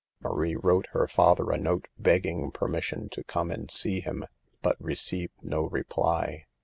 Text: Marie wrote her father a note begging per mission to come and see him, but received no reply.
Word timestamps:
Marie 0.19 0.55
wrote 0.55 0.87
her 0.93 1.07
father 1.07 1.51
a 1.51 1.59
note 1.59 1.87
begging 1.99 2.49
per 2.49 2.67
mission 2.67 3.07
to 3.07 3.23
come 3.23 3.51
and 3.51 3.69
see 3.69 3.99
him, 3.99 4.25
but 4.63 4.75
received 4.83 5.33
no 5.43 5.67
reply. 5.69 6.47